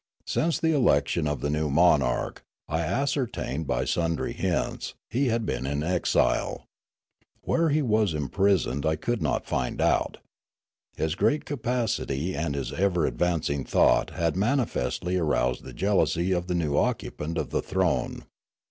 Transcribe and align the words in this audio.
Since 0.25 0.57
the 0.59 0.73
election 0.73 1.27
of 1.27 1.41
the 1.41 1.51
new 1.51 1.69
monarch, 1.69 2.41
I 2.67 2.79
ascertained 2.81 3.67
by 3.67 3.85
sundry 3.85 4.33
hints, 4.33 4.95
he 5.11 5.27
had 5.27 5.45
been 5.45 5.67
in 5.67 5.83
exile. 5.83 6.65
Where 7.41 7.69
he 7.69 7.83
was 7.83 8.15
imprisoned 8.15 8.83
I 8.83 8.95
could 8.95 9.21
not 9.21 9.45
find 9.45 9.79
out. 9.79 10.17
His 10.97 11.13
great 11.13 11.45
capacity 11.45 12.35
and 12.35 12.55
his 12.55 12.73
ever 12.73 13.07
advanc 13.07 13.47
ing 13.51 13.63
thought 13.63 14.09
had 14.09 14.35
manifestly 14.35 15.17
aroused 15.17 15.63
the 15.65 15.71
jealousy 15.73 16.31
of 16.31 16.47
the 16.47 16.55
new 16.55 16.75
occupant 16.77 17.37
of 17.37 17.51
the 17.51 17.61
throne. 17.61 18.23